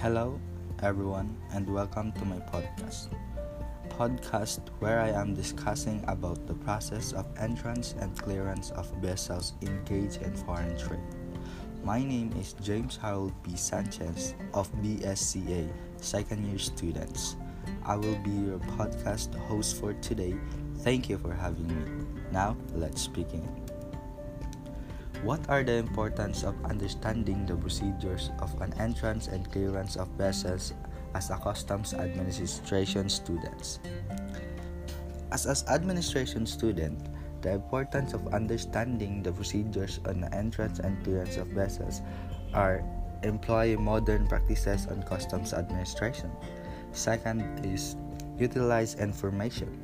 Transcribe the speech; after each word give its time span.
Hello, 0.00 0.38
everyone, 0.80 1.36
and 1.52 1.68
welcome 1.68 2.12
to 2.12 2.24
my 2.24 2.36
podcast. 2.36 3.08
Podcast 3.88 4.60
where 4.78 5.00
I 5.00 5.08
am 5.08 5.34
discussing 5.34 6.04
about 6.06 6.46
the 6.46 6.54
process 6.54 7.12
of 7.12 7.26
entrance 7.36 7.96
and 7.98 8.16
clearance 8.16 8.70
of 8.70 8.86
vessels 9.02 9.54
engaged 9.60 10.22
in 10.22 10.32
foreign 10.36 10.78
trade. 10.78 11.02
My 11.82 11.98
name 11.98 12.32
is 12.38 12.52
James 12.62 12.96
Harold 12.96 13.32
P. 13.42 13.56
Sanchez 13.56 14.36
of 14.54 14.70
BSCA, 14.76 15.68
second 15.96 16.46
year 16.46 16.60
students. 16.60 17.34
I 17.84 17.96
will 17.96 18.18
be 18.22 18.30
your 18.30 18.60
podcast 18.78 19.34
host 19.48 19.80
for 19.80 19.94
today. 19.94 20.36
Thank 20.86 21.08
you 21.08 21.18
for 21.18 21.34
having 21.34 21.66
me. 21.66 22.06
Now, 22.30 22.56
let's 22.72 23.08
begin. 23.08 23.67
What 25.26 25.42
are 25.50 25.64
the 25.64 25.74
importance 25.74 26.44
of 26.44 26.54
understanding 26.64 27.44
the 27.44 27.56
procedures 27.56 28.30
of 28.38 28.54
an 28.62 28.72
entrance 28.78 29.26
and 29.26 29.42
clearance 29.50 29.96
of 29.96 30.06
vessels 30.14 30.74
as 31.14 31.30
a 31.30 31.36
customs 31.36 31.92
administration 31.92 33.08
students? 33.10 33.80
As 35.32 35.46
an 35.46 35.58
administration 35.74 36.46
student, 36.46 37.02
the 37.42 37.58
importance 37.58 38.14
of 38.14 38.32
understanding 38.32 39.22
the 39.22 39.32
procedures 39.32 39.98
on 40.06 40.20
the 40.20 40.32
entrance 40.32 40.78
and 40.78 40.94
clearance 41.02 41.36
of 41.36 41.48
vessels 41.48 42.00
are 42.54 42.84
employ 43.24 43.76
modern 43.76 44.28
practices 44.28 44.86
on 44.86 45.02
customs 45.02 45.52
administration. 45.52 46.30
Second 46.92 47.42
is 47.66 47.96
utilize 48.38 48.94
information. 48.94 49.82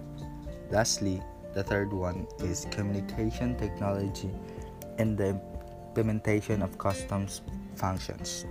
Lastly, 0.71 1.21
the 1.55 1.63
third 1.63 1.93
one 1.93 2.27
is 2.39 2.67
communication 2.71 3.57
technology 3.57 4.31
and 4.99 5.17
the 5.17 5.41
implementation 5.89 6.63
of 6.63 6.79
customs 6.79 7.43
functions. 7.77 8.47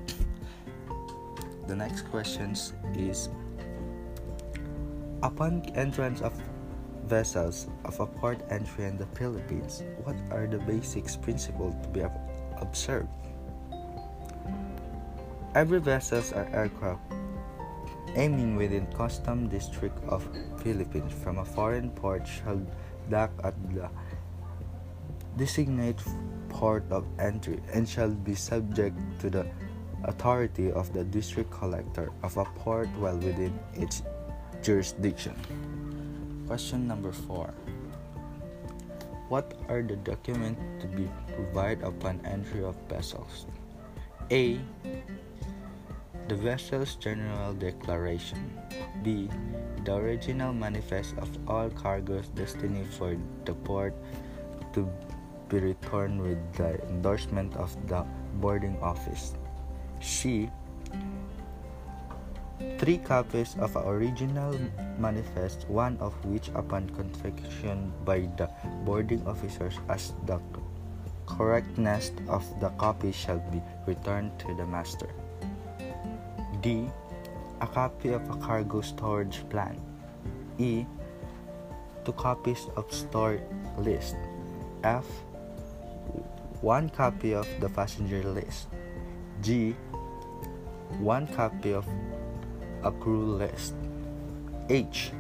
The 1.68 1.76
next 1.76 2.10
question 2.10 2.56
is 2.96 3.30
Upon 5.24 5.64
entrance 5.76 6.20
of 6.20 6.36
vessels 7.08 7.68
of 7.86 8.00
a 8.00 8.06
port 8.06 8.44
entry 8.50 8.86
in 8.86 8.98
the 8.98 9.08
Philippines, 9.16 9.84
what 10.04 10.16
are 10.32 10.48
the 10.48 10.60
basic 10.60 11.08
principles 11.22 11.76
to 11.84 11.90
be 11.90 12.04
observed? 12.60 13.08
Every 15.56 15.80
vessels 15.80 16.34
are 16.34 16.50
aircraft 16.52 17.14
aiming 18.16 18.56
within 18.56 18.86
custom 18.94 19.48
district 19.50 19.98
of 20.08 20.28
Philippines 20.62 21.14
from 21.24 21.40
a 21.40 21.46
foreign 21.46 21.90
port 21.90 22.28
shall 22.28 22.62
dock 23.10 23.32
at 23.44 23.56
the 23.74 23.90
designate 25.38 26.02
port 26.54 26.86
of 26.92 27.04
entry 27.20 27.60
and 27.74 27.90
shall 27.90 28.14
be 28.14 28.36
subject 28.36 28.96
to 29.20 29.30
the 29.30 29.46
authority 30.06 30.72
of 30.72 30.94
the 30.94 31.04
district 31.04 31.50
collector 31.50 32.12
of 32.22 32.38
a 32.38 32.46
port 32.62 32.88
while 33.02 33.18
within 33.18 33.58
its 33.74 34.04
jurisdiction. 34.62 35.36
Question 36.48 36.88
number 36.88 37.12
4 37.12 37.54
What 39.28 39.58
are 39.68 39.82
the 39.82 39.98
documents 39.98 40.62
to 40.82 40.88
be 40.88 41.10
provided 41.34 41.84
upon 41.84 42.22
entry 42.24 42.64
of 42.64 42.78
vessels? 42.88 43.46
A. 44.32 44.60
The 46.28 46.36
vessel's 46.36 46.96
general 46.96 47.54
declaration. 47.54 48.56
B. 49.04 49.28
The 49.84 49.96
original 49.96 50.54
manifest 50.54 51.18
of 51.20 51.28
all 51.48 51.70
cargoes 51.70 52.30
destined 52.32 52.88
for 52.96 53.18
the 53.44 53.54
port 53.68 53.92
to 54.72 54.88
be 55.54 55.62
returned 55.62 56.18
with 56.18 56.42
the 56.58 56.82
endorsement 56.90 57.54
of 57.62 57.70
the 57.86 58.02
boarding 58.42 58.74
office. 58.82 59.38
C. 60.02 60.50
Three 62.82 62.98
copies 62.98 63.54
of 63.62 63.78
original 63.78 64.58
manifest, 64.98 65.70
one 65.70 65.98
of 66.02 66.18
which, 66.26 66.50
upon 66.58 66.90
confection 66.98 67.94
by 68.02 68.26
the 68.34 68.50
boarding 68.82 69.22
officers 69.30 69.78
as 69.90 70.18
the 70.26 70.42
correctness 71.30 72.10
of 72.28 72.42
the 72.60 72.70
copy, 72.82 73.12
shall 73.12 73.40
be 73.54 73.62
returned 73.86 74.34
to 74.40 74.56
the 74.58 74.66
master. 74.66 75.10
D. 76.66 76.90
A 77.62 77.68
copy 77.68 78.10
of 78.10 78.26
a 78.30 78.38
cargo 78.42 78.82
stowage 78.82 79.46
plan. 79.54 79.78
E. 80.58 80.86
Two 82.04 82.16
copies 82.18 82.68
of 82.76 82.90
store 82.92 83.40
list. 83.78 84.16
F. 84.84 85.06
One 86.64 86.88
copy 86.88 87.36
of 87.36 87.44
the 87.60 87.68
passenger 87.68 88.24
list. 88.24 88.72
G. 89.44 89.76
One 90.96 91.28
copy 91.36 91.76
of 91.76 91.84
a 92.88 92.92
crew 93.04 93.36
list. 93.36 93.76
H. 94.72 95.12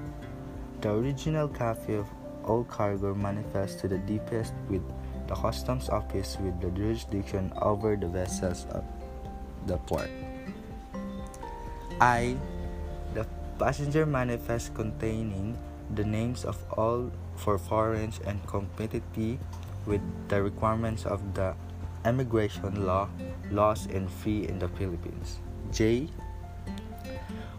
The 0.79 0.95
original 0.95 1.51
copy 1.51 1.99
of 1.99 2.07
all 2.47 2.63
cargo 2.63 3.11
manifest 3.11 3.83
to 3.83 3.91
the 3.91 3.99
deepest 4.07 4.55
with 4.71 4.87
the 5.27 5.35
customs 5.35 5.91
office 5.91 6.39
with 6.39 6.55
the 6.63 6.71
jurisdiction 6.71 7.51
over 7.59 7.99
the 7.99 8.07
vessels 8.07 8.63
of 8.71 8.87
the 9.67 9.75
port. 9.83 10.07
I. 11.99 12.39
The 13.19 13.27
passenger 13.59 14.05
manifest 14.05 14.71
containing 14.79 15.59
the 15.91 16.07
names 16.07 16.47
of 16.47 16.55
all 16.71 17.11
for 17.35 17.59
foreign 17.59 18.15
and 18.23 18.39
competitive 18.47 19.43
with 19.85 20.01
the 20.27 20.41
requirements 20.41 21.05
of 21.05 21.21
the 21.33 21.55
immigration 22.05 22.85
law 22.85 23.07
laws 23.51 23.87
and 23.87 24.09
fee 24.09 24.47
in 24.47 24.59
the 24.59 24.67
Philippines. 24.79 25.39
J. 25.71 26.09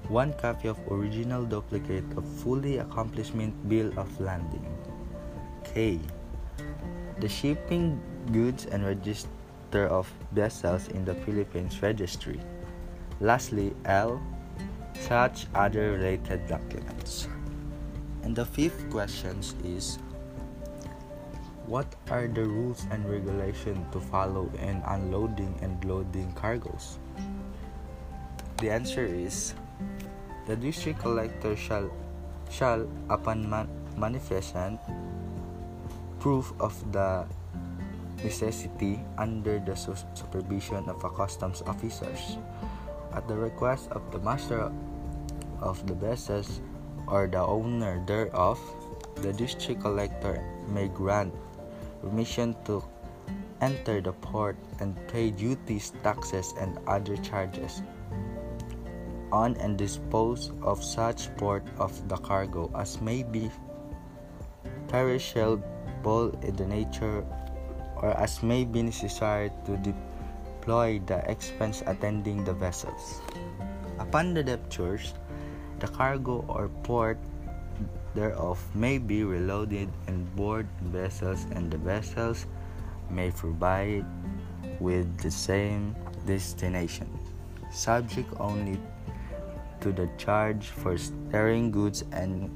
One 0.09 0.35
copy 0.35 0.69
of 0.69 0.79
original 0.91 1.45
duplicate 1.45 2.05
of 2.17 2.25
fully 2.45 2.79
accomplishment 2.79 3.57
bill 3.69 3.89
of 3.99 4.09
lading. 4.21 4.67
K. 5.65 5.99
The 7.21 7.29
shipping 7.29 8.01
goods 8.33 8.67
and 8.67 8.85
register 8.85 9.89
of 9.89 10.11
vessels 10.33 10.89
in 10.89 11.05
the 11.05 11.15
Philippines 11.25 11.81
registry. 11.81 12.41
Lastly, 13.21 13.73
L. 13.87 14.21
Such 15.01 15.47
other 15.55 15.93
related 15.93 16.47
documents. 16.47 17.29
And 18.23 18.37
the 18.37 18.45
fifth 18.45 18.89
question 18.91 19.41
is 19.65 19.99
What 21.65 21.89
are 22.13 22.29
the 22.29 22.45
rules 22.45 22.85
and 22.93 23.09
regulations 23.09 23.81
to 23.97 24.01
follow 24.13 24.53
in 24.61 24.85
unloading 24.85 25.57
and 25.65 25.81
loading 25.81 26.29
cargoes? 26.37 27.01
The 28.61 28.69
answer 28.69 29.05
is 29.05 29.57
the 30.45 30.61
district 30.61 31.01
collector 31.01 31.57
shall 31.57 31.89
shall 32.53 32.85
upon 33.09 33.49
man- 33.49 33.73
manifestation 33.97 34.77
proof 36.21 36.53
of 36.61 36.77
the 36.93 37.25
necessity 38.21 39.01
under 39.17 39.57
the 39.57 39.73
su- 39.73 39.97
supervision 40.13 40.85
of 40.89 41.01
a 41.01 41.11
customs 41.11 41.65
officers 41.65 42.37
at 43.17 43.25
the 43.25 43.37
request 43.37 43.89
of 43.97 44.05
the 44.13 44.21
master 44.21 44.69
of 45.65 45.81
the 45.89 45.97
vessels 45.97 46.61
or 47.09 47.25
the 47.25 47.41
owner 47.41 48.05
thereof 48.05 48.61
the 49.25 49.33
district 49.33 49.81
collector 49.81 50.45
may 50.69 50.89
grant 50.89 51.33
permission 52.05 52.55
to 52.69 52.85
enter 53.65 54.01
the 54.01 54.13
port 54.13 54.57
and 54.81 54.93
pay 55.09 55.31
duties 55.31 55.93
taxes 56.05 56.53
and 56.61 56.77
other 56.87 57.17
charges 57.17 57.81
on 59.33 59.57
and 59.57 59.81
dispose 59.81 60.53
of 60.63 60.85
such 60.85 61.33
port 61.41 61.65
of 61.79 61.91
the 62.09 62.17
cargo 62.21 62.71
as 62.77 63.01
may 63.01 63.25
be 63.25 63.51
perishable 64.87 66.31
in 66.45 66.55
the 66.55 66.67
nature 66.67 67.25
or 67.97 68.13
as 68.21 68.43
may 68.43 68.65
be 68.65 68.83
necessary 68.83 69.51
to 69.65 69.75
deploy 69.81 71.01
the 71.07 71.19
expense 71.31 71.83
attending 71.87 72.45
the 72.45 72.53
vessels. 72.53 73.21
Upon 73.99 74.35
the 74.35 74.43
debtors, 74.45 75.15
the 75.81 75.89
cargo 75.89 76.45
or 76.47 76.69
port 76.85 77.19
thereof 78.15 78.59
may 78.75 78.99
be 78.99 79.25
reloaded 79.25 79.89
and 80.07 80.25
board 80.37 80.67
vessels 80.83 81.47
and 81.53 81.71
the 81.71 81.79
vessels 81.79 82.47
may 83.11 83.31
provide 83.31 84.05
with 84.81 85.19
the 85.19 85.31
same 85.31 85.95
destination, 86.27 87.09
subject 87.71 88.29
only 88.39 88.79
to 89.81 89.93
the 89.93 90.09
charge 90.17 90.69
for 90.69 90.97
steering 90.97 91.71
goods 91.71 92.05
and 92.13 92.51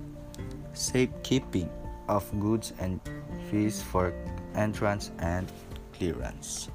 safekeeping 0.73 1.69
of 2.09 2.25
goods 2.41 2.73
and 2.79 3.01
fees 3.51 3.83
for 3.83 4.15
entrance 4.55 5.11
and 5.19 5.51
clearance. 5.93 6.71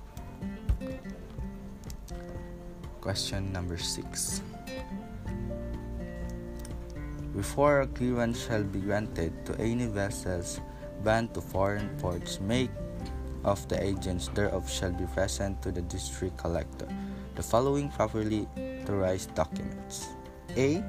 Question 3.01 3.51
number 3.51 3.78
6. 3.78 4.42
Before 7.33 7.81
a 7.81 7.88
clearance 7.88 8.45
shall 8.45 8.62
be 8.62 8.77
granted 8.77 9.33
to 9.50 9.57
any 9.57 9.89
vessels 9.89 10.62
bound 11.01 11.33
to 11.33 11.41
foreign 11.41 11.89
ports, 11.97 12.39
make 12.39 12.69
of 13.44 13.57
the 13.68 13.81
agents 13.81 14.30
thereof 14.38 14.69
shall 14.69 14.94
be 14.94 15.09
present 15.18 15.57
to 15.65 15.71
the 15.71 15.81
district 15.81 16.38
collector. 16.38 16.85
The 17.33 17.41
following 17.41 17.89
properly 17.89 18.45
authorized 18.85 19.33
documents. 19.33 20.13
A. 20.56 20.85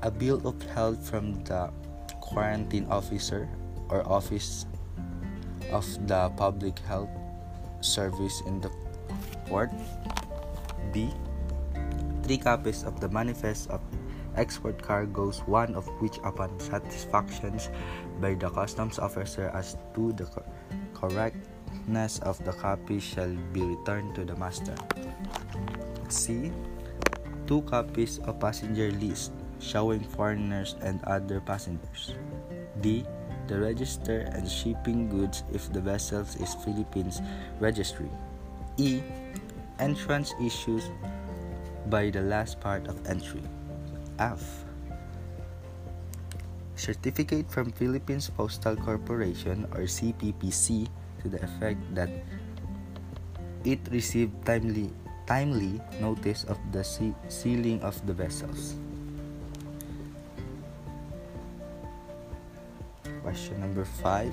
A 0.00 0.10
bill 0.10 0.40
of 0.48 0.56
health 0.72 1.04
from 1.04 1.44
the 1.44 1.68
quarantine 2.24 2.88
officer 2.88 3.48
or 3.92 4.00
office 4.08 4.64
of 5.68 5.84
the 6.08 6.32
public 6.40 6.78
health 6.88 7.12
service 7.82 8.40
in 8.46 8.58
the 8.64 8.72
port. 9.44 9.68
B. 10.96 11.12
Three 12.24 12.38
copies 12.38 12.84
of 12.84 13.00
the 13.00 13.08
manifest 13.12 13.68
of 13.68 13.84
export 14.36 14.80
cargoes, 14.80 15.40
one 15.46 15.74
of 15.74 15.86
which, 16.00 16.18
upon 16.24 16.58
satisfactions 16.58 17.70
by 18.20 18.34
the 18.34 18.50
customs 18.50 18.98
officer 18.98 19.50
as 19.54 19.76
to 19.94 20.12
the 20.12 20.28
correctness 20.94 22.18
of 22.20 22.42
the 22.44 22.52
copy, 22.52 23.00
shall 23.00 23.34
be 23.52 23.62
returned 23.62 24.14
to 24.14 24.24
the 24.24 24.36
master. 24.36 24.74
C. 26.08 26.52
Two 27.46 27.62
copies 27.62 28.18
of 28.24 28.40
passenger 28.40 28.90
list 29.02 29.32
showing 29.60 30.00
foreigners 30.00 30.76
and 30.80 31.02
other 31.04 31.40
passengers. 31.40 32.14
D. 32.80 33.04
The 33.46 33.60
register 33.60 34.24
and 34.32 34.48
shipping 34.48 35.08
goods 35.08 35.44
if 35.52 35.70
the 35.72 35.80
vessel 35.80 36.24
is 36.40 36.54
Philippines 36.64 37.20
registry. 37.60 38.08
E. 38.78 39.02
Entrance 39.78 40.32
issues 40.40 40.88
by 41.90 42.08
the 42.08 42.22
last 42.22 42.60
part 42.60 42.88
of 42.88 42.96
entry. 43.06 43.42
F. 44.18 44.64
Certificate 46.76 47.50
from 47.50 47.70
Philippines 47.72 48.30
Postal 48.30 48.76
Corporation 48.76 49.66
or 49.72 49.86
CPPC 49.86 50.86
to 51.22 51.28
the 51.28 51.42
effect 51.42 51.80
that 51.94 52.10
it 53.64 53.80
received 53.90 54.34
timely 54.44 54.90
timely 55.26 55.80
notice 56.00 56.44
of 56.44 56.60
the 56.72 56.84
sealing 57.28 57.80
of 57.80 57.96
the 58.04 58.12
vessels. 58.12 58.76
Question 63.24 63.60
number 63.60 63.84
5. 63.84 64.28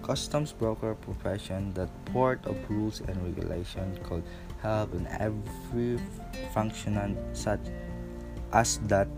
Customs 0.00 0.52
broker 0.56 0.94
profession 0.94 1.74
that 1.74 1.90
port 2.08 2.40
of 2.46 2.56
rules 2.70 3.04
and 3.04 3.12
regulation 3.26 3.92
could 4.08 4.24
have 4.62 4.88
in 4.94 5.04
every 5.20 6.00
function 6.54 6.96
such 7.34 7.60
as 8.52 8.78
that 8.86 9.08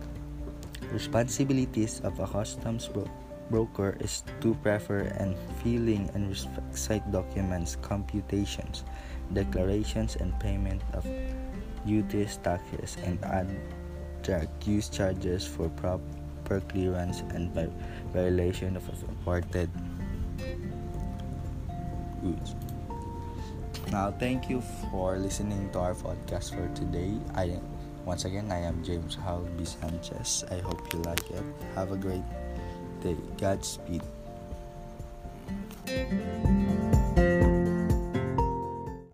responsibilities 0.92 2.00
of 2.04 2.18
a 2.20 2.26
customs 2.26 2.88
bro- 2.88 3.10
broker 3.50 3.96
is 4.00 4.22
to 4.40 4.54
prepare 4.62 5.12
and 5.18 5.36
filling 5.62 6.10
and 6.14 6.28
recite 6.28 7.04
documents, 7.12 7.76
computations, 7.80 8.84
declarations, 9.32 10.16
and 10.16 10.38
payment 10.40 10.82
of 10.92 11.06
duties, 11.86 12.38
taxes, 12.42 12.96
and 13.04 13.18
other 13.24 13.56
accused 14.28 14.92
charges 14.92 15.46
for 15.46 15.68
proper 15.80 16.60
clearance 16.68 17.20
and 17.32 17.54
by 17.54 17.66
violation 18.12 18.76
of 18.76 18.84
imported 19.08 19.70
goods. 22.22 22.54
Now, 23.90 24.12
thank 24.12 24.50
you 24.50 24.60
for 24.90 25.16
listening 25.16 25.70
to 25.72 25.78
our 25.78 25.94
podcast 25.94 26.52
for 26.52 26.68
today. 26.76 27.16
I 27.34 27.56
once 28.08 28.24
again, 28.24 28.50
I 28.50 28.60
am 28.60 28.82
James 28.82 29.16
Howell 29.16 29.46
B. 29.58 29.66
Sanchez. 29.66 30.42
I 30.50 30.60
hope 30.64 30.80
you 30.94 31.00
like 31.00 31.30
it. 31.30 31.44
Have 31.74 31.92
a 31.92 31.96
great 31.96 32.24
day. 33.02 33.14
Godspeed. 33.36 34.00